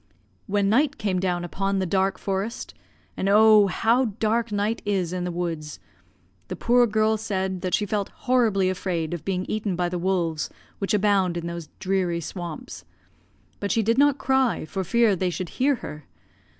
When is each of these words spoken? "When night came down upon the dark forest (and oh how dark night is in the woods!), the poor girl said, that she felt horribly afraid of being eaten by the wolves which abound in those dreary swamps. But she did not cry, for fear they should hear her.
"When 0.47 0.67
night 0.67 0.97
came 0.97 1.19
down 1.19 1.43
upon 1.43 1.77
the 1.77 1.85
dark 1.85 2.17
forest 2.17 2.73
(and 3.15 3.29
oh 3.29 3.67
how 3.67 4.05
dark 4.05 4.51
night 4.51 4.81
is 4.83 5.13
in 5.13 5.25
the 5.25 5.31
woods!), 5.31 5.79
the 6.47 6.55
poor 6.55 6.87
girl 6.87 7.17
said, 7.17 7.61
that 7.61 7.75
she 7.75 7.85
felt 7.85 8.09
horribly 8.25 8.67
afraid 8.67 9.13
of 9.13 9.23
being 9.23 9.45
eaten 9.45 9.75
by 9.75 9.89
the 9.89 9.99
wolves 9.99 10.49
which 10.79 10.95
abound 10.95 11.37
in 11.37 11.45
those 11.45 11.69
dreary 11.77 12.19
swamps. 12.19 12.83
But 13.59 13.71
she 13.71 13.83
did 13.83 13.99
not 13.99 14.17
cry, 14.17 14.65
for 14.65 14.83
fear 14.83 15.15
they 15.15 15.29
should 15.29 15.49
hear 15.49 15.75
her. 15.85 16.07